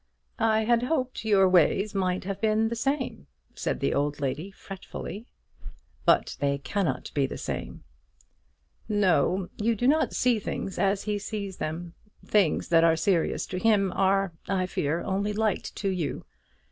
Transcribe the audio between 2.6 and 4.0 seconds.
the same," said the